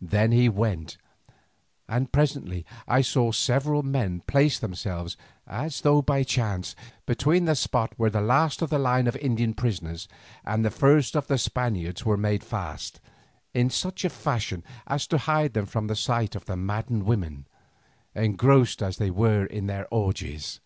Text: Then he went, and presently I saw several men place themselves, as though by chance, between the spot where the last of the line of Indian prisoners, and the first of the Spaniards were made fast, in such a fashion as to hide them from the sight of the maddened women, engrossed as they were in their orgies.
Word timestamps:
Then 0.00 0.30
he 0.30 0.48
went, 0.48 0.98
and 1.88 2.12
presently 2.12 2.64
I 2.86 3.00
saw 3.00 3.32
several 3.32 3.82
men 3.82 4.20
place 4.20 4.56
themselves, 4.56 5.16
as 5.48 5.80
though 5.80 6.00
by 6.00 6.22
chance, 6.22 6.76
between 7.06 7.44
the 7.46 7.56
spot 7.56 7.92
where 7.96 8.08
the 8.08 8.20
last 8.20 8.62
of 8.62 8.70
the 8.70 8.78
line 8.78 9.08
of 9.08 9.16
Indian 9.16 9.54
prisoners, 9.54 10.06
and 10.44 10.64
the 10.64 10.70
first 10.70 11.16
of 11.16 11.26
the 11.26 11.38
Spaniards 11.38 12.04
were 12.04 12.16
made 12.16 12.44
fast, 12.44 13.00
in 13.52 13.68
such 13.68 14.04
a 14.04 14.10
fashion 14.10 14.62
as 14.86 15.08
to 15.08 15.18
hide 15.18 15.54
them 15.54 15.66
from 15.66 15.88
the 15.88 15.96
sight 15.96 16.36
of 16.36 16.44
the 16.44 16.56
maddened 16.56 17.02
women, 17.02 17.48
engrossed 18.14 18.80
as 18.80 18.98
they 18.98 19.10
were 19.10 19.44
in 19.44 19.66
their 19.66 19.88
orgies. 19.92 20.60